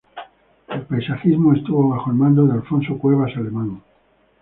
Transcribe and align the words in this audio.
El 0.67 0.81
paisajismo 0.81 1.53
estuvo 1.53 1.87
bajo 1.89 2.09
el 2.09 2.17
mando 2.17 2.47
de 2.47 2.53
Alfonso 2.53 2.97
Cuevas 2.97 3.37
Alemán. 3.37 3.83